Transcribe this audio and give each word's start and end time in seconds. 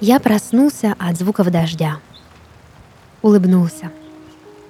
Я 0.00 0.20
проснулся 0.20 0.94
от 0.98 1.16
звуков 1.16 1.50
дождя. 1.50 2.00
Улыбнулся. 3.22 3.90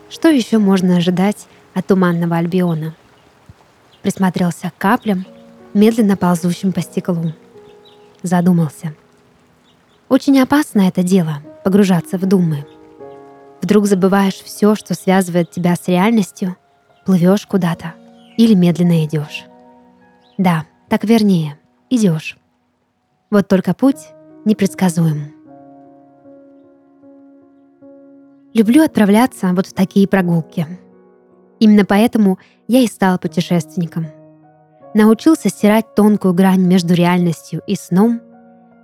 Что 0.08 0.28
еще 0.28 0.58
можно 0.58 0.98
ожидать 0.98 1.48
от 1.74 1.86
туманного 1.88 2.36
Альбиона? 2.36 2.94
Присмотрелся 4.02 4.70
к 4.70 4.78
каплям, 4.78 5.26
медленно 5.74 6.16
ползущим 6.16 6.72
по 6.72 6.80
стеклу. 6.80 7.32
Задумался. 8.22 8.94
Очень 10.08 10.40
опасно 10.40 10.82
это 10.82 11.02
дело— 11.02 11.42
погружаться 11.64 12.18
в 12.18 12.26
думы. 12.26 12.64
Вдруг 13.60 13.86
забываешь 13.86 14.34
все, 14.34 14.76
что 14.76 14.94
связывает 14.94 15.50
тебя 15.50 15.74
с 15.74 15.88
реальностью, 15.88 16.56
плывешь 17.04 17.46
куда-то 17.46 17.94
или 18.36 18.54
медленно 18.54 19.04
идешь. 19.04 19.44
Да, 20.38 20.66
так 20.88 21.02
вернее, 21.02 21.58
идешь. 21.90 22.38
Вот 23.30 23.48
только 23.48 23.74
путь 23.74 24.06
непредсказуем. 24.46 25.34
Люблю 28.54 28.82
отправляться 28.82 29.48
вот 29.52 29.66
в 29.66 29.74
такие 29.74 30.08
прогулки. 30.08 30.66
Именно 31.58 31.84
поэтому 31.84 32.38
я 32.68 32.80
и 32.80 32.86
стал 32.86 33.18
путешественником. 33.18 34.06
Научился 34.94 35.50
стирать 35.50 35.94
тонкую 35.94 36.32
грань 36.32 36.62
между 36.62 36.94
реальностью 36.94 37.60
и 37.66 37.76
сном, 37.76 38.22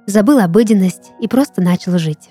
забыл 0.04 0.40
обыденность 0.40 1.12
и 1.20 1.28
просто 1.28 1.62
начал 1.62 1.96
жить. 1.96 2.30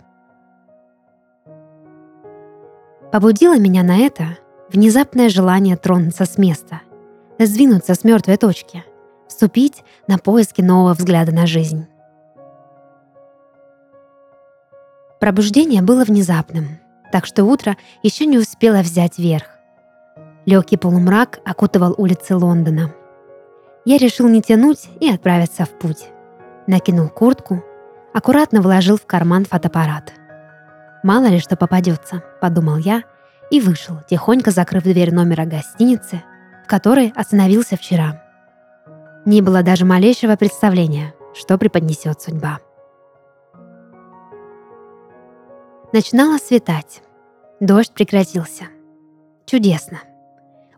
Побудило 3.11 3.57
меня 3.57 3.81
на 3.81 3.97
это 3.97 4.37
внезапное 4.69 5.29
желание 5.29 5.77
тронуться 5.77 6.25
с 6.25 6.37
места, 6.37 6.81
сдвинуться 7.39 7.95
с 7.95 8.03
мертвой 8.03 8.37
точки, 8.37 8.83
вступить 9.27 9.83
на 10.07 10.17
поиски 10.19 10.61
нового 10.61 10.93
взгляда 10.93 11.31
на 11.31 11.47
жизнь. 11.47 11.87
Пробуждение 15.21 15.83
было 15.83 16.03
внезапным, 16.03 16.79
так 17.11 17.27
что 17.27 17.45
утро 17.45 17.77
еще 18.01 18.25
не 18.25 18.39
успело 18.39 18.79
взять 18.79 19.19
верх. 19.19 19.45
Легкий 20.47 20.77
полумрак 20.77 21.41
окутывал 21.45 21.93
улицы 21.95 22.35
Лондона. 22.35 22.91
Я 23.85 23.99
решил 23.99 24.27
не 24.27 24.41
тянуть 24.41 24.89
и 24.99 25.11
отправиться 25.11 25.65
в 25.65 25.69
путь. 25.69 26.07
Накинул 26.65 27.07
куртку, 27.07 27.63
аккуратно 28.15 28.61
вложил 28.61 28.97
в 28.97 29.05
карман 29.05 29.45
фотоаппарат. 29.45 30.11
«Мало 31.03 31.27
ли 31.27 31.37
что 31.37 31.55
попадется»,— 31.55 32.23
подумал 32.41 32.77
я 32.77 33.03
и 33.51 33.59
вышел, 33.61 33.99
тихонько 34.09 34.49
закрыв 34.49 34.81
дверь 34.81 35.13
номера 35.13 35.45
гостиницы, 35.45 36.23
в 36.65 36.67
которой 36.67 37.13
остановился 37.15 37.77
вчера. 37.77 38.23
Не 39.25 39.43
было 39.43 39.61
даже 39.61 39.85
малейшего 39.85 40.35
представления, 40.35 41.13
что 41.35 41.59
преподнесет 41.59 42.19
судьба. 42.19 42.57
Начинало 45.93 46.37
светать. 46.37 47.01
Дождь 47.59 47.91
прекратился. 47.91 48.63
Чудесно. 49.45 49.99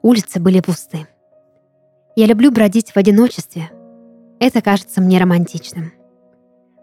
Улицы 0.02 0.40
были 0.40 0.60
пусты. 0.60 1.08
Я 2.16 2.26
люблю 2.26 2.52
бродить 2.52 2.90
в 2.90 2.98
одиночестве. 2.98 3.70
Это 4.40 4.64
кажется 4.64 5.02
мне 5.02 5.20
романтичным. 5.20 5.94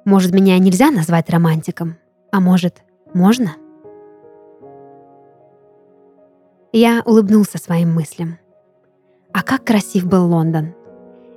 Может, 0.05 0.33
меня 0.33 0.57
нельзя 0.59 0.93
назвать 0.93 1.29
романтиком, 1.29 1.97
а 2.31 2.39
может, 2.39 2.83
можно? 3.15 3.57
Я 6.73 7.03
улыбнулся 7.05 7.59
своим 7.59 7.93
мыслям. 7.93 8.39
А 9.33 9.43
как 9.43 9.65
красив 9.65 10.07
был 10.07 10.31
Лондон. 10.31 10.75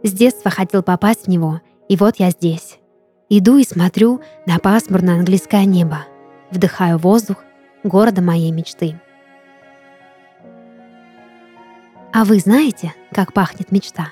С 0.04 0.12
детства 0.12 0.52
хотел 0.52 0.84
попасть 0.84 1.26
в 1.26 1.28
него, 1.28 1.60
и 1.90 1.98
вот 1.98 2.18
я 2.18 2.30
здесь. 2.30 2.78
Иду 3.30 3.58
и 3.58 3.64
смотрю 3.64 4.22
на 4.46 4.60
пасмурное 4.60 5.16
английское 5.16 5.66
небо— 5.66 6.06
вдыхаю 6.54 6.98
воздух 6.98 7.44
города 7.84 8.22
моей 8.22 8.52
мечты. 8.52 8.96
А 12.14 12.26
вы 12.26 12.40
знаете, 12.40 12.94
как 13.12 13.34
пахнет 13.34 13.72
мечта? 13.72 14.10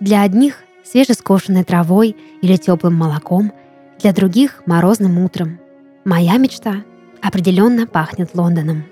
Для 0.00 0.22
одних 0.22 0.62
свежескошенной 0.84 1.64
травой 1.64 2.16
или 2.40 2.56
теплым 2.56 2.94
молоком, 2.94 3.52
для 3.98 4.12
других 4.12 4.62
морозным 4.66 5.18
утром. 5.18 5.58
Моя 6.04 6.38
мечта 6.38 6.84
определенно 7.20 7.86
пахнет 7.86 8.34
Лондоном. 8.34 8.84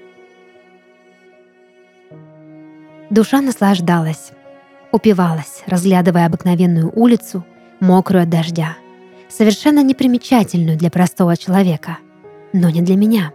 Душа 3.09 3.41
наслаждалась, 3.41 4.33
упивалась, 4.91 5.63
разглядывая 5.67 6.27
обыкновенную 6.27 6.91
улицу, 6.93 7.47
мокрую 7.79 8.25
от 8.25 8.31
дождя, 8.31 8.77
совершенно 9.29 9.83
непримечательную 9.85 10.77
для 10.77 10.91
простого 10.91 11.37
человека– 11.37 11.99
но 12.53 12.71
не 12.71 12.83
для 12.83 12.97
меня. 12.97 13.33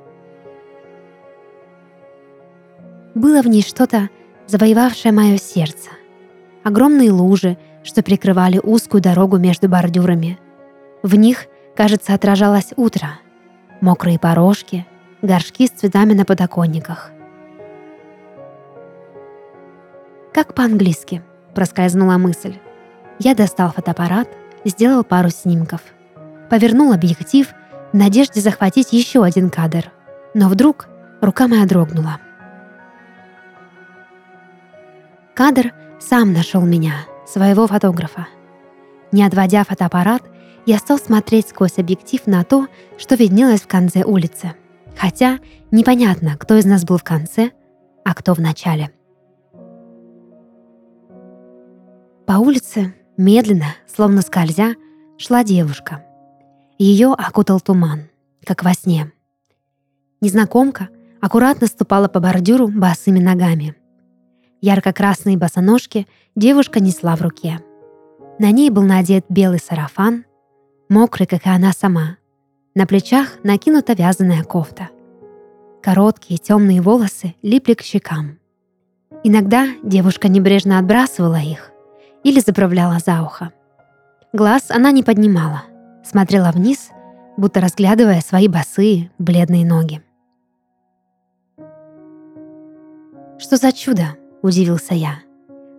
Было 3.13 3.41
в 3.41 3.47
ней 3.47 3.61
что-то, 3.61 4.09
завоевавшее 4.47 5.11
мое 5.11 5.37
сердце. 5.37 5.89
Огромные 6.63 7.11
лужи, 7.11 7.57
что 7.83 8.03
прикрывали 8.03 8.59
узкую 8.61 9.01
дорогу 9.01 9.37
между 9.37 9.67
бордюрами. 9.67 10.39
В 11.03 11.15
них, 11.15 11.47
кажется, 11.75 12.13
отражалось 12.13 12.73
утро. 12.75 13.19
Мокрые 13.81 14.19
порожки, 14.19 14.85
горшки 15.21 15.67
с 15.67 15.71
цветами 15.71 16.13
на 16.13 16.25
подоконниках. 16.25 17.11
«Как 20.33 20.53
по-английски»,— 20.53 21.23
проскользнула 21.55 22.17
мысль. 22.17 22.55
Я 23.19 23.35
достал 23.35 23.71
фотоаппарат, 23.71 24.29
сделал 24.63 25.03
пару 25.03 25.29
снимков. 25.29 25.81
Повернул 26.49 26.93
объектив 26.93 27.47
в 27.91 27.97
надежде 27.97 28.41
захватить 28.41 28.93
еще 28.93 29.23
один 29.23 29.49
кадр. 29.49 29.91
Но 30.33 30.47
вдруг 30.47 30.87
рука 31.21 31.47
моя 31.47 31.65
дрогнула. 31.65 32.19
Кадр 35.35 35.73
сам 35.99 36.33
нашел 36.33 36.61
меня, 36.61 36.93
своего 37.25 37.67
фотографа. 37.67 38.27
Не 39.11 39.23
отводя 39.23 39.63
фотоаппарат, 39.63 40.23
я 40.65 40.77
стал 40.77 40.99
смотреть 40.99 41.49
сквозь 41.49 41.79
объектив 41.79 42.25
на 42.27 42.43
то, 42.43 42.67
что 42.97 43.15
виднелось 43.15 43.61
в 43.61 43.67
конце 43.67 44.03
улицы. 44.03 44.53
Хотя 44.95 45.39
непонятно, 45.71 46.37
кто 46.37 46.57
из 46.57 46.65
нас 46.65 46.83
был 46.85 46.97
в 46.97 47.03
конце, 47.03 47.51
а 48.05 48.13
кто 48.13 48.33
в 48.33 48.39
начале. 48.39 48.91
По 52.25 52.33
улице, 52.33 52.93
медленно, 53.17 53.75
словно 53.87 54.21
скользя, 54.21 54.75
шла 55.17 55.43
девушка— 55.43 56.05
ее 56.81 57.13
окутал 57.13 57.59
туман, 57.59 58.09
как 58.43 58.63
во 58.63 58.73
сне. 58.73 59.11
Незнакомка 60.19 60.89
аккуратно 61.21 61.67
ступала 61.67 62.07
по 62.07 62.19
бордюру 62.19 62.69
босыми 62.69 63.19
ногами. 63.19 63.75
Ярко-красные 64.61 65.37
босоножки 65.37 66.07
девушка 66.35 66.79
несла 66.79 67.15
в 67.15 67.21
руке. 67.21 67.59
На 68.39 68.49
ней 68.49 68.71
был 68.71 68.81
надет 68.81 69.25
белый 69.29 69.59
сарафан, 69.59 70.25
мокрый, 70.89 71.27
как 71.27 71.45
и 71.45 71.49
она 71.49 71.71
сама. 71.71 72.17
На 72.73 72.87
плечах 72.87 73.37
накинута 73.43 73.93
вязаная 73.93 74.43
кофта. 74.43 74.89
Короткие 75.83 76.39
темные 76.39 76.81
волосы 76.81 77.35
липли 77.43 77.75
к 77.75 77.81
щекам. 77.83 78.39
Иногда 79.23 79.67
девушка 79.83 80.29
небрежно 80.29 80.79
отбрасывала 80.79 81.39
их 81.39 81.71
или 82.23 82.39
заправляла 82.39 82.97
за 82.97 83.21
ухо. 83.21 83.51
Глаз 84.33 84.71
она 84.71 84.89
не 84.89 85.03
поднимала, 85.03 85.63
смотрела 86.03 86.51
вниз, 86.51 86.89
будто 87.37 87.61
разглядывая 87.61 88.21
свои 88.21 88.47
босые, 88.47 89.11
бледные 89.17 89.65
ноги. 89.65 90.01
«Что 93.39 93.57
за 93.57 93.71
чудо?»— 93.71 94.15
удивился 94.41 94.93
я. 94.93 95.19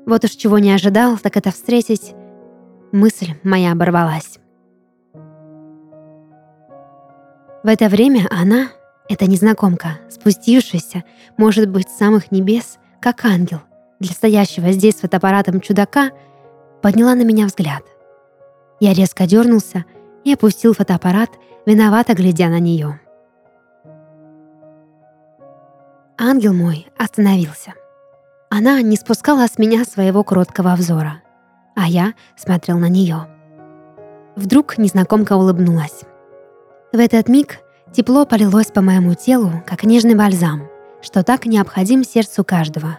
Вот 0.06 0.24
уж 0.24 0.32
чего 0.32 0.58
не 0.58 0.72
ожидал, 0.72 1.19
так 1.19 1.36
это 1.36 1.50
встретить... 1.50 2.14
Мысль 2.90 3.32
моя 3.42 3.72
оборвалась. 3.72 4.38
В 7.62 7.68
это 7.68 7.88
время 7.88 8.26
она, 8.30 8.68
эта 9.08 9.25
незнакомка, 9.25 9.98
спустившаяся, 10.10 11.02
может 11.38 11.70
быть, 11.70 11.88
с 11.88 11.96
самых 11.96 12.30
небес, 12.30 12.76
как 13.00 13.25
ангел, 13.25 13.60
для 13.98 14.12
стоящего 14.12 14.72
здесь 14.72 14.96
с 14.96 15.00
фотоаппаратом 15.00 15.62
чудака, 15.62 16.10
подняла 16.82 17.14
на 17.14 17.22
меня 17.22 17.46
взгляд. 17.46 17.82
Я 18.78 18.92
резко 18.92 19.26
дернулся 19.26 19.86
и 20.24 20.32
опустил 20.32 20.74
фотоаппарат, 20.74 21.30
виновато 21.66 22.14
глядя 22.14 22.48
на 22.48 22.58
нее. 22.58 23.00
Ангел 26.19 26.52
мой 26.52 26.86
остановился. 26.98 27.74
Она 28.50 28.80
не 28.82 28.96
спускала 28.96 29.46
с 29.46 29.58
меня 29.58 29.84
своего 29.84 30.22
кроткого 30.24 30.74
взора, 30.76 31.22
а 31.74 31.88
я 31.88 32.14
смотрел 32.36 32.78
на 32.78 32.88
нее. 32.88 33.26
Вдруг 34.36 34.78
незнакомка 34.78 35.34
улыбнулась. 35.34 36.02
В 36.92 36.98
этот 36.98 37.28
миг 37.28 37.58
тепло 37.92 38.26
полилось 38.26 38.70
по 38.70 38.80
моему 38.80 39.14
телу, 39.14 39.62
как 39.66 39.84
нежный 39.84 40.14
бальзам, 40.14 40.68
что 41.00 41.25
так 41.25 41.46
необходим 41.46 42.04
сердцу 42.04 42.44
каждого, 42.44 42.98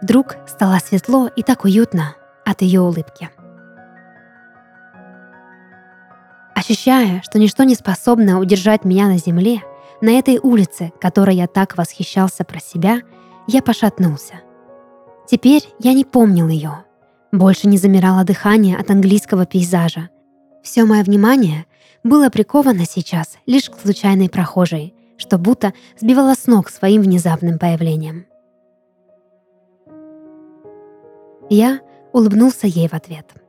Вдруг 0.00 0.36
стало 0.46 0.78
светло 0.78 1.28
и 1.34 1.42
так 1.42 1.64
уютно 1.64 2.14
от 2.44 2.62
ее 2.62 2.80
улыбки. 2.80 3.30
Ощущая, 6.68 7.22
что 7.24 7.38
ничто 7.38 7.62
не 7.62 7.74
способно 7.74 8.38
удержать 8.38 8.84
меня 8.84 9.06
на 9.06 9.16
земле, 9.16 9.62
на 10.02 10.10
этой 10.10 10.38
улице, 10.38 10.92
которой 11.00 11.34
я 11.34 11.46
так 11.46 11.78
восхищался 11.78 12.44
про 12.44 12.60
себя, 12.60 13.00
я 13.46 13.62
пошатнулся. 13.62 14.42
Теперь 15.26 15.62
я 15.78 15.94
не 15.94 16.04
помнил 16.04 16.48
ее. 16.48 16.84
Больше 17.32 17.68
не 17.68 17.78
замирало 17.78 18.22
дыхание 18.22 18.76
от 18.76 18.90
английского 18.90 19.46
пейзажа. 19.46 20.10
Все 20.62 20.84
мое 20.84 21.02
внимание 21.04 21.64
было 22.04 22.28
приковано 22.28 22.84
сейчас 22.84 23.38
лишь 23.46 23.70
к 23.70 23.80
случайной 23.80 24.28
прохожей, 24.28 24.92
что 25.16 25.38
будто 25.38 25.72
сбивало 25.98 26.34
с 26.34 26.46
ног 26.46 26.68
своим 26.68 27.00
внезапным 27.00 27.58
появлением. 27.58 28.26
Я 31.48 31.80
улыбнулся 32.12 32.66
ей 32.66 32.88
в 32.88 32.92
ответ— 32.92 33.26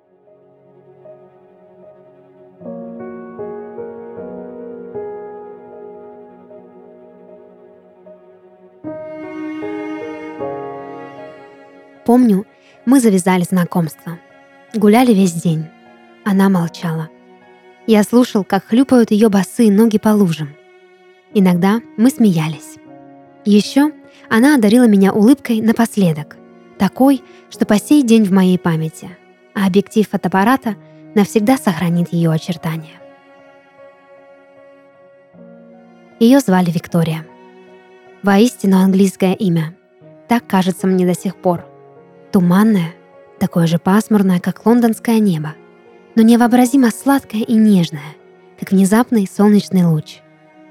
Помню, 12.09 12.47
мы 12.88 13.00
завязали 13.01 13.44
знакомство. 13.44 14.17
Гуляли 14.73 15.13
весь 15.13 15.33
день. 15.33 15.67
Она 16.25 16.50
молчала. 16.50 17.07
Я 17.85 18.01
слушал, 18.01 18.44
как 18.44 18.65
хлюпают 18.65 19.11
ее 19.11 19.29
босые 19.29 19.71
ноги 19.71 20.00
по 20.00 20.09
лужам. 20.09 20.50
Иногда 21.35 21.81
мы 21.97 22.09
смеялись. 22.09 22.77
Еще 23.45 23.91
она 24.27 24.56
одарила 24.56 24.88
меня 24.88 25.13
улыбкой 25.13 25.61
напоследок, 25.61 26.35
такой, 26.79 27.21
что 27.51 27.67
по 27.67 27.77
сей 27.77 28.01
день 28.01 28.23
в 28.23 28.31
моей 28.31 28.57
памяти, 28.57 29.15
а 29.53 29.67
объектив 29.67 30.09
фотоаппарата 30.09 30.77
навсегда 31.13 31.57
сохранит 31.57 32.11
ее 32.11 32.31
очертания. 32.31 33.00
Ее 36.19 36.39
звали 36.39 36.71
Виктория. 36.71 37.23
Воистину 38.23 38.77
английское 38.77 39.35
имя. 39.35 39.75
Так 40.27 40.47
кажется 40.47 40.88
мне 40.88 41.06
до 41.06 41.13
сих 41.13 41.35
пор. 41.35 41.69
Туманное, 42.31 42.94
такое 43.40 43.68
же 43.68 43.80
пасмурное, 43.80 44.40
как 44.40 44.66
лондонское 44.66 45.20
небо, 45.20 45.56
но 46.16 46.22
невообразимо 46.22 46.92
сладкое 46.92 47.42
и 47.42 47.54
нежное, 47.54 48.16
как 48.60 48.72
внезапный 48.72 49.28
солнечный 49.28 49.86
луч 49.86 50.20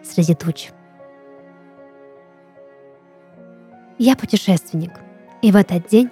среди 0.03 0.35
туч. 0.35 0.71
Я 3.99 4.15
путешественник, 4.17 4.93
и 5.43 5.51
в 5.51 5.57
этот 5.57 5.89
день 5.89 6.11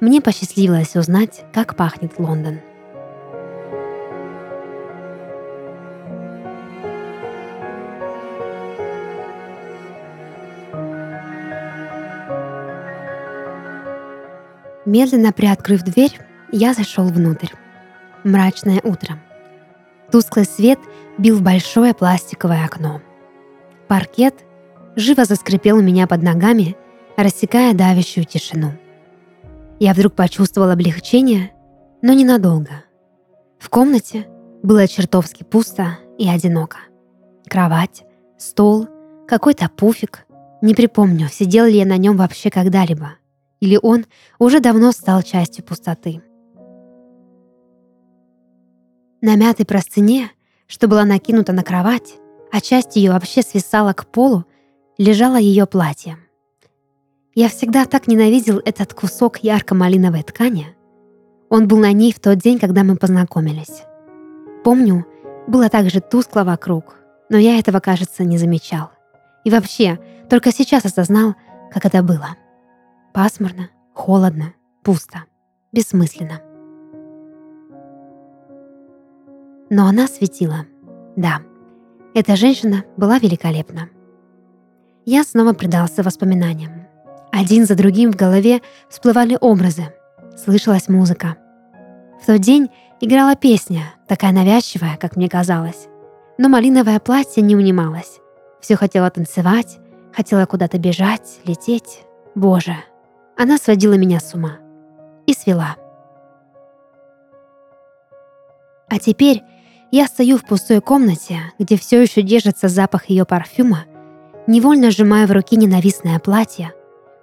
мне 0.00 0.20
посчастливилось 0.20 0.96
узнать, 0.96 1.44
как 1.52 1.76
пахнет 1.76 2.18
Лондон– 2.18 2.60
Медленно 14.86 15.32
приоткрыв 15.32 15.82
дверь, 15.82 16.16
я 16.52 16.72
зашел 16.72 17.08
внутрь. 17.08 17.48
Мрачное 18.22 18.80
утро. 18.84 19.20
Тусклый 20.12 20.44
свет 20.44 20.78
бил 21.18 21.36
в 21.38 21.42
большое 21.42 21.92
пластиковое 21.92 22.64
окно. 22.64 23.02
Паркет 23.88 24.34
живо 24.94 25.24
заскрипел 25.24 25.78
у 25.78 25.82
меня 25.82 26.06
под 26.06 26.22
ногами, 26.22 26.76
рассекая 27.16 27.74
давящую 27.74 28.26
тишину. 28.26 28.74
Я 29.80 29.92
вдруг 29.92 30.14
почувствовал 30.14 30.70
облегчение, 30.70 31.50
но 32.00 32.12
ненадолго. 32.12 32.84
В 33.58 33.68
комнате 33.68 34.28
было 34.62 34.86
чертовски 34.86 35.42
пусто 35.42 35.98
и 36.16 36.28
одиноко. 36.28 36.78
Кровать, 37.48 38.04
стол, 38.38 38.86
какой-то 39.26 39.68
пуфик. 39.68 40.26
Не 40.62 40.74
припомню, 40.74 41.28
сидел 41.28 41.64
ли 41.64 41.78
я 41.78 41.86
на 41.86 41.96
нем 41.96 42.16
вообще 42.16 42.50
когда-либо— 42.50 43.14
или 43.60 43.78
он 43.80 44.06
уже 44.38 44.60
давно 44.60 44.92
стал 44.92 45.22
частью 45.22 45.64
пустоты. 45.64 46.22
На 49.22 49.36
мятой 49.36 49.64
простыне, 49.64 50.30
что 50.66 50.88
была 50.88 51.04
накинута 51.04 51.52
на 51.52 51.62
кровать, 51.62 52.16
а 52.52 52.60
часть 52.60 52.96
ее 52.96 53.12
вообще 53.12 53.42
свисала 53.42 53.92
к 53.92 54.06
полу, 54.06 54.44
лежало 54.98 55.36
ее 55.36 55.66
платье. 55.66 56.18
Я 57.34 57.48
всегда 57.48 57.84
так 57.84 58.06
ненавидел 58.06 58.60
этот 58.64 58.94
кусок 58.94 59.38
ярко-малиновой 59.38 60.22
ткани. 60.22 60.74
Он 61.50 61.68
был 61.68 61.78
на 61.78 61.92
ней 61.92 62.12
в 62.12 62.20
тот 62.20 62.38
день, 62.38 62.58
когда 62.58 62.82
мы 62.82 62.96
познакомились. 62.96 63.82
Помню, 64.64 65.06
было 65.46 65.68
так 65.68 65.90
же 65.90 66.00
тускло 66.00 66.44
вокруг, 66.44 66.96
но 67.28 67.36
я 67.36 67.58
этого, 67.58 67.80
кажется, 67.80 68.24
не 68.24 68.38
замечал. 68.38 68.90
И 69.44 69.50
вообще, 69.50 69.98
только 70.28 70.50
сейчас 70.50 70.84
осознал, 70.84 71.34
как 71.70 71.84
это 71.84 72.02
было. 72.02 72.36
Пасмурно, 73.16 73.70
холодно, 73.94 74.52
пусто, 74.82 75.24
бессмысленно. 75.72 76.42
Но 79.70 79.86
она 79.86 80.06
светила. 80.06 80.66
Да, 81.16 81.40
эта 82.12 82.36
женщина 82.36 82.84
была 82.98 83.18
великолепна. 83.18 83.88
Я 85.06 85.24
снова 85.24 85.54
предался 85.54 86.02
воспоминаниям. 86.02 86.88
Один 87.32 87.64
за 87.64 87.74
другим 87.74 88.12
в 88.12 88.16
голове 88.16 88.60
всплывали 88.90 89.38
образы, 89.40 89.94
слышалась 90.36 90.90
музыка. 90.90 91.36
В 92.20 92.26
тот 92.26 92.40
день 92.40 92.68
играла 93.00 93.34
песня, 93.34 93.94
такая 94.08 94.32
навязчивая, 94.32 94.98
как 94.98 95.16
мне 95.16 95.30
казалось. 95.30 95.88
Но 96.36 96.50
малиновое 96.50 97.00
платье 97.00 97.42
не 97.42 97.56
унималось. 97.56 98.20
Все 98.60 98.76
хотела 98.76 99.08
танцевать, 99.08 99.78
хотела 100.14 100.44
куда-то 100.44 100.76
бежать, 100.76 101.40
лететь. 101.46 102.02
Боже, 102.34 102.76
она 103.36 103.58
сводила 103.58 103.94
меня 103.94 104.18
с 104.18 104.34
ума. 104.34 104.58
И 105.26 105.34
свела. 105.34 105.76
А 108.88 108.98
теперь 108.98 109.42
я 109.90 110.06
стою 110.06 110.38
в 110.38 110.44
пустой 110.44 110.80
комнате, 110.80 111.40
где 111.58 111.76
все 111.76 112.00
еще 112.00 112.22
держится 112.22 112.68
запах 112.68 113.10
ее 113.10 113.24
парфюма, 113.24 113.84
невольно 114.46 114.90
сжимаю 114.90 115.26
в 115.26 115.32
руке 115.32 115.56
ненавистное 115.56 116.18
платье, 116.20 116.72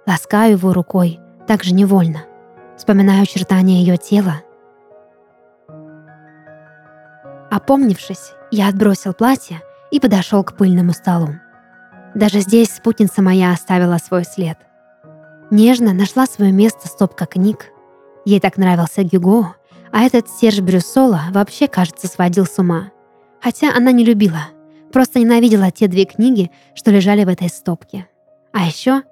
ласкаю 0.06 0.52
его 0.52 0.72
рукой, 0.74 1.18
также 1.46 1.72
невольно, 1.72 2.24
вспоминаю 2.76 3.22
очертания 3.22 3.80
ее 3.80 3.96
тела. 3.96 4.42
Опомнившись, 7.50 8.32
я 8.50 8.68
отбросил 8.68 9.14
платье 9.14 9.62
и 9.90 9.98
подошел 9.98 10.44
к 10.44 10.56
пыльному 10.56 10.92
столу. 10.92 11.30
Даже 12.14 12.40
здесь 12.40 12.70
спутница 12.74 13.22
моя 13.22 13.52
оставила 13.52 13.96
свой 13.96 14.24
след— 14.24 14.58
Нежно 15.50 15.92
нашла 15.92 16.26
свое 16.26 16.52
место 16.52 16.88
стопка 16.88 17.26
книг. 17.26 17.72
Ей 18.24 18.40
так 18.40 18.56
нравился 18.56 19.02
Гюго, 19.02 19.54
а 19.92 20.02
этот 20.02 20.28
Серж 20.28 20.60
Брюсола 20.60 21.22
вообще, 21.30 21.68
кажется, 21.68 22.08
сводил 22.08 22.46
с 22.46 22.58
ума. 22.58 22.90
Хотя 23.40 23.74
она 23.76 23.92
не 23.92 24.04
любила, 24.04 24.48
просто 24.92 25.20
ненавидела 25.20 25.70
те 25.70 25.86
две 25.86 26.04
книги, 26.04 26.50
что 26.74 26.90
лежали 26.90 27.24
в 27.24 27.28
этой 27.28 27.48
стопке. 27.48 28.08
А 28.52 28.66
еще 28.66 29.02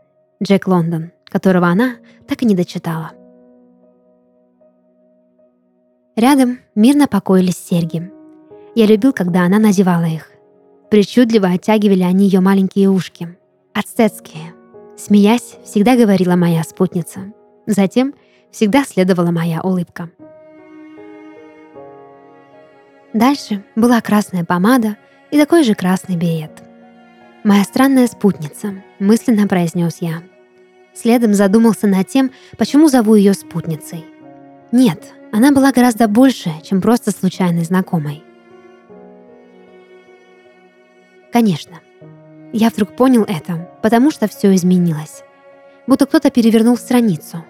Джек 0.43 0.67
Лондон, 0.67 1.13
которого 1.27 1.69
она 1.69 1.97
так 2.27 2.43
и 2.43 2.47
не 2.47 2.55
дочитала. 2.55 3.13
Рядом 6.17 6.59
мирно 6.75 7.07
покоились 7.09 7.59
серьги. 7.59 8.11
Я 8.75 8.87
любил, 8.87 9.13
когда 9.13 9.43
она 9.43 9.59
надевала 9.59 10.05
их. 10.05 10.31
Причудливо 10.91 11.49
оттягивали 11.49 12.03
они 12.03 12.27
ее 12.27 12.41
маленькие 12.41 12.91
ушки. 12.91 13.37
Ацтетские, 13.73 14.55
Смеясь, 14.97 15.57
всегда 15.65 15.97
говорила 15.97 16.37
моя 16.37 16.63
спутница. 16.63 17.33
Затем 17.67 18.15
всегда 18.51 18.85
следовала 18.85 19.31
моя 19.31 19.61
улыбка. 19.63 20.11
Дальше 23.13 23.63
была 23.77 24.01
красная 24.01 24.45
помада 24.45 24.97
и 25.31 25.39
такой 25.39 25.65
же 25.65 25.75
красный 25.75 26.17
берет. 26.17 26.63
«Моя 27.45 27.65
странная 27.65 28.07
спутница»,— 28.07 28.83
мысленно 29.01 29.49
произнес 29.49 29.99
я. 30.01 30.23
Следом 30.95 31.35
задумался 31.35 31.87
над 31.87 32.07
тем, 32.07 32.31
почему 32.57 32.89
зову 32.89 33.15
ее 33.15 33.35
спутницей. 33.35 34.05
Нет, 34.71 35.13
она 35.33 35.51
была 35.51 35.73
гораздо 35.73 36.07
больше, 36.07 36.51
чем 36.63 36.81
просто 36.81 37.11
случайной 37.11 37.65
знакомой. 37.65 38.23
Конечно, 41.33 41.81
я 42.53 42.69
вдруг 42.69 42.95
понял 42.95 43.25
это, 43.25 43.71
потому 43.83 44.11
что 44.11 44.29
все 44.29 44.55
изменилось. 44.55 45.23
Будто 45.87 46.07
кто-то 46.07 46.31
перевернул 46.31 46.77
страницу. 46.77 47.45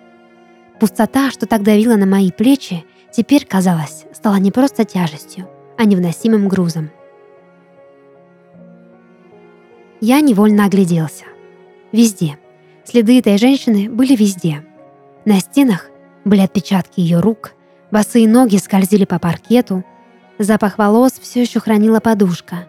Пустота, 0.81 1.31
что 1.31 1.47
так 1.47 1.63
давила 1.63 1.97
на 1.97 2.07
мои 2.07 2.31
плечи, 2.31 2.85
теперь, 3.13 3.45
казалось, 3.45 4.05
стала 4.13 4.37
не 4.37 4.51
просто 4.51 4.85
тяжестью, 4.85 5.49
а 5.77 5.85
невносимым 5.85 6.49
грузом. 6.49 6.91
Я 10.01 10.21
невольно 10.21 10.65
огляделся. 10.65 11.25
Везде. 11.93 12.39
Следы 12.85 13.19
этой 13.19 13.39
женщины 13.39 13.89
были 13.89 14.17
везде. 14.17 14.65
На 15.25 15.39
стенах 15.39 15.91
были 16.25 16.41
отпечатки 16.41 17.01
ее 17.01 17.21
рук, 17.21 17.53
босые 17.91 18.27
ноги 18.29 18.57
скользили 18.57 19.05
по 19.05 19.19
паркету, 19.19 19.85
запах 20.39 20.79
волос 20.79 21.13
все 21.21 21.43
еще 21.43 21.61
хранила 21.61 22.01
подушка. 22.01 22.67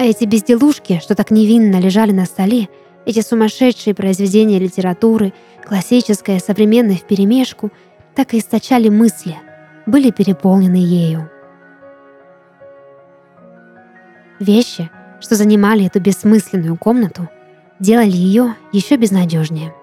А 0.00 0.04
эти 0.04 0.24
безделушки, 0.24 0.98
что 0.98 1.14
так 1.14 1.30
невинно 1.30 1.78
лежали 1.78 2.10
на 2.10 2.24
столе, 2.24 2.70
эти 3.04 3.20
сумасшедшие 3.20 3.94
произведения 3.94 4.58
литературы, 4.58 5.34
классическое 5.62 6.38
и 6.38 6.40
современное 6.40 6.96
вперемешку, 6.96 7.70
так 8.14 8.32
и 8.32 8.38
источали 8.38 8.88
мысли, 8.88 9.36
были 9.84 10.10
переполнены 10.10 10.76
ею. 10.76 11.30
Вещи, 14.38 14.88
что 15.20 15.34
занимали 15.34 15.84
эту 15.84 16.00
бессмысленную 16.00 16.78
комнату, 16.78 17.28
делали 17.78 18.08
ее 18.08 18.56
еще 18.72 18.96
безнадежнее. 18.96 19.74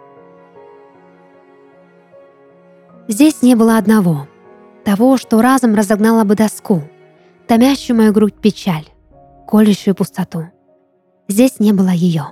Здесь 3.08 3.44
не 3.44 3.54
было 3.54 3.78
одного, 3.78 4.28
того, 4.84 5.18
что 5.18 5.44
разом 5.44 5.76
разогнало 5.76 6.24
бы 6.24 6.34
доску, 6.34 6.82
томящую 7.46 7.98
мою 7.98 8.14
грудь 8.14 8.34
печаль, 8.34 8.88
колющую 9.48 9.96
пустоту. 9.96 10.52
Здесь 11.28 11.60
не 11.60 11.72
было 11.74 11.90
ее. 11.90 12.26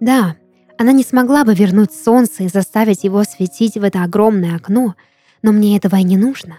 Да, 0.00 0.36
она 0.76 0.92
не 0.92 1.04
смогла 1.04 1.44
бы 1.44 1.54
вернуть 1.54 1.92
солнце 1.92 2.42
и 2.42 2.48
заставить 2.48 3.04
его 3.04 3.22
светить 3.22 3.76
в 3.76 3.84
это 3.84 4.02
огромное 4.02 4.56
окно, 4.56 4.94
но 5.42 5.52
мне 5.52 5.76
этого 5.76 5.96
и 5.96 6.02
не 6.02 6.16
нужно. 6.16 6.58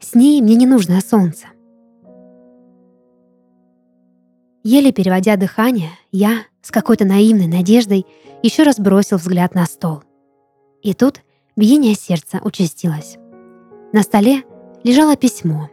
С 0.00 0.14
ней 0.14 0.42
мне 0.42 0.56
не 0.56 0.66
нужно 0.66 1.00
солнце. 1.00 1.46
Еле 4.64 4.92
переводя 4.92 5.36
дыхание, 5.36 5.90
я 6.10 6.42
с 6.60 6.70
какой-то 6.70 7.04
наивной 7.04 7.46
надеждой 7.46 8.06
еще 8.42 8.64
раз 8.64 8.78
бросил 8.78 9.16
взгляд 9.16 9.54
на 9.54 9.64
стол. 9.66 10.02
И 10.82 10.94
тут 10.94 11.20
биение 11.56 11.94
сердца 11.94 12.40
участилось. 12.42 13.16
На 13.92 14.02
столе 14.02 14.42
лежало 14.82 15.16
письмо. 15.16 15.70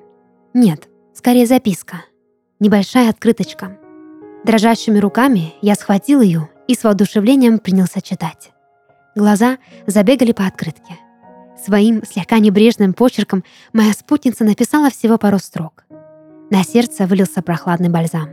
Нет, 0.54 0.89
скорее 1.13 1.46
записка. 1.46 2.06
Небольшая 2.60 3.10
открыточка. 3.10 3.78
Дрожащими 4.46 5.00
руками 5.00 5.54
я 5.62 5.75
схватил 5.75 6.22
ее 6.22 6.50
и 6.68 6.75
с 6.75 6.84
воодушевлением 6.84 7.60
принялся 7.60 8.01
читать. 8.01 8.51
Глаза 9.16 9.58
забегали 9.86 10.32
по 10.32 10.46
открытке. 10.46 10.98
Своим 11.63 12.04
слегка 12.06 12.39
небрежным 12.39 12.94
почерком 12.94 13.44
моя 13.74 13.92
спутница 13.92 14.44
написала 14.46 14.89
всего 14.89 15.18
пару 15.18 15.39
строк. 15.39 15.86
На 16.50 16.63
сердце 16.63 17.06
вылился 17.06 17.42
прохладный 17.42 17.89
бальзам. 17.89 18.30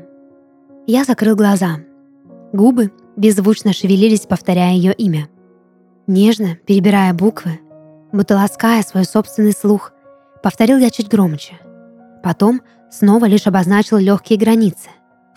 Я 0.87 1.05
закрыл 1.05 1.35
глаза. 1.35 1.81
Губы 2.53 2.93
беззвучно 3.17 3.73
шевелились, 3.73 4.27
повторяя 4.27 4.75
ее 4.75 4.93
имя. 4.93 5.29
Нежно, 6.07 6.57
перебирая 6.67 7.13
буквы, 7.13 7.59
будто 8.13 8.37
лаская 8.37 8.83
свой 8.83 9.05
собственный 9.05 9.53
слух, 9.53 9.93
повторил 10.43 10.79
я 10.79 10.91
чуть 10.91 11.09
громче. 11.09 11.59
Потом 12.27 12.61
снова 12.91 13.27
лишь 13.27 13.47
обозначил 13.47 13.99
легкие 13.99 14.37
границы, 14.37 14.89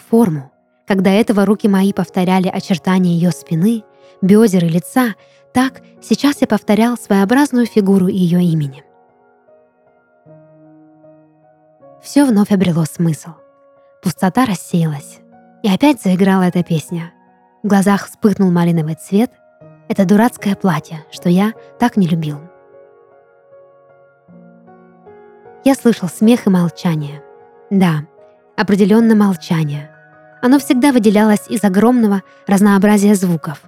форму, 0.10 0.52
когда 0.88 1.12
этого 1.12 1.46
руки 1.46 1.68
мои 1.68 1.94
повторяли 1.94 2.48
очертания 2.48 3.12
ее 3.12 3.30
спины, 3.30 3.84
бедер 4.24 4.66
и 4.66 4.70
лица, 4.70 5.14
так 5.54 5.84
сейчас 6.02 6.42
я 6.42 6.48
повторял 6.48 6.98
своеобразную 6.98 7.68
фигуру 7.68 8.08
ее 8.08 8.44
имени. 8.44 8.84
Все 12.02 12.26
вновь 12.26 12.52
обрело 12.52 12.86
смысл. 12.86 13.34
Пустота 14.02 14.48
рассеялась. 14.48 15.20
И 15.62 15.70
опять 15.70 16.02
заиграла 16.02 16.48
эта 16.48 16.64
песня. 16.64 17.14
В 17.62 17.68
глазах 17.68 18.08
вспыхнул 18.08 18.50
малиновый 18.50 18.96
цвет. 18.96 19.30
Это 19.90 20.06
дурацкое 20.06 20.56
платье, 20.56 21.06
что 21.12 21.30
я 21.30 21.54
так 21.78 21.98
не 21.98 22.08
любил. 22.08 22.49
Я 25.70 25.76
слышал 25.76 26.10
смех 26.10 26.48
и 26.48 26.50
молчание. 26.50 27.22
Да, 27.70 28.08
определенно 28.58 29.14
молчание— 29.14 29.92
оно 30.42 30.58
всегда 30.58 30.92
выделялось 30.92 31.48
из 31.48 31.64
огромного 31.64 32.24
разнообразия 32.48 33.14
звуков. 33.14 33.62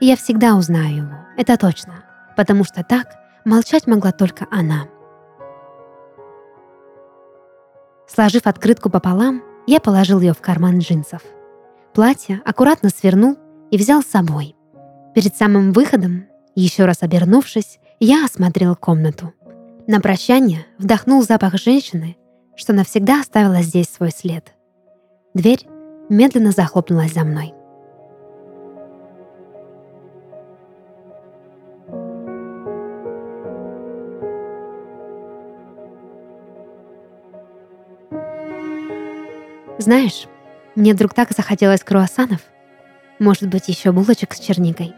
И 0.00 0.06
я 0.06 0.16
всегда 0.16 0.56
узнаю 0.56 0.96
его, 0.96 1.16
это 1.36 1.56
точно, 1.56 2.02
потому 2.36 2.64
что 2.64 2.82
так 2.82 3.06
молчать 3.44 3.86
могла 3.86 4.10
только 4.10 4.48
она. 4.50 4.88
Сложив 8.08 8.48
открытку 8.48 8.90
пополам, 8.90 9.44
я 9.68 9.78
положил 9.78 10.18
ее 10.18 10.32
в 10.32 10.40
карман 10.40 10.80
джинсов. 10.80 11.22
Платье 11.94 12.42
аккуратно 12.44 12.88
свернул 12.88 13.38
и 13.70 13.76
взял 13.76 14.02
с 14.02 14.06
собой. 14.06 14.56
Перед 15.14 15.36
самым 15.36 15.70
выходом, 15.70 16.26
еще 16.56 16.84
раз 16.84 17.02
обернувшись, 17.02 17.78
я 18.00 18.24
осмотрел 18.24 18.74
комнату. 18.74 19.32
На 19.88 20.00
прощание 20.00 20.64
вдохнул 20.78 21.22
запах 21.22 21.58
женщины, 21.58 22.16
что 22.54 22.72
навсегда 22.72 23.20
оставила 23.20 23.62
здесь 23.62 23.88
свой 23.88 24.10
след. 24.10 24.52
Дверь 25.34 25.66
медленно 26.08 26.52
захлопнулась 26.52 27.14
за 27.14 27.24
мной. 27.24 27.52
Знаешь, 39.78 40.28
мне 40.76 40.94
вдруг 40.94 41.12
так 41.12 41.32
захотелось 41.32 41.82
круассанов. 41.82 42.40
Может 43.18 43.48
быть, 43.48 43.66
еще 43.66 43.90
булочек 43.90 44.32
с 44.34 44.38
черникой. 44.38 44.94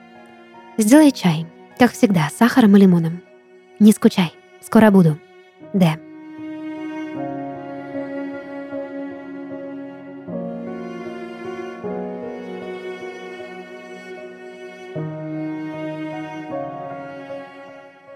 Сделай 0.77 1.11
чай, 1.11 1.47
как 1.79 1.93
всегда, 1.93 2.29
с 2.29 2.37
сахаром 2.37 2.77
и 2.77 2.81
лимоном. 2.81 3.23
Не 3.81 3.93
скучай, 3.93 4.35
скоро 4.65 4.91
буду. 4.91 5.19
Д. 5.73 5.99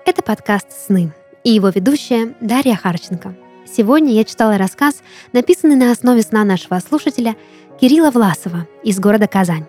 Это 0.06 0.22
подкаст 0.22 0.72
«Сны» 0.72 1.12
и 1.44 1.50
его 1.50 1.68
ведущая 1.68 2.34
Дарья 2.40 2.76
Харченко. 2.76 3.34
Сегодня 3.66 4.12
я 4.14 4.24
читала 4.24 4.56
рассказ, 4.56 5.02
написанный 5.32 5.76
на 5.76 5.92
основе 5.92 6.22
сна 6.22 6.44
нашего 6.44 6.78
слушателя 6.80 7.36
Кирилла 7.80 8.10
Власова 8.10 8.66
из 8.82 8.98
города 8.98 9.26
Казань. 9.26 9.66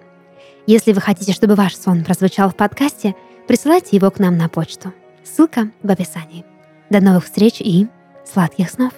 Если 0.66 0.94
вы 0.94 1.02
хотите, 1.02 1.34
чтобы 1.34 1.56
ваш 1.56 1.76
сон 1.76 2.04
прозвучал 2.04 2.50
в 2.50 2.56
подкасте, 2.56 3.16
присылайте 3.48 3.96
его 3.96 4.10
к 4.12 4.20
нам 4.20 4.38
на 4.38 4.48
почту. 4.48 4.94
Ссылка 5.24 5.70
в 5.84 5.92
описании. 5.92 6.46
До 6.90 7.02
новых 7.02 7.26
встреч 7.26 7.62
и 7.62 7.88
сладких 8.26 8.70
снов! 8.70 8.94